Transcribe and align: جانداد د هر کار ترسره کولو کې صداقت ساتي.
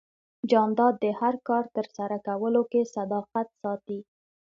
جانداد 0.51 0.93
د 1.03 1.05
هر 1.19 1.33
کار 1.47 1.63
ترسره 1.75 2.17
کولو 2.27 2.61
کې 2.71 2.81
صداقت 2.95 3.47
ساتي. 3.61 3.99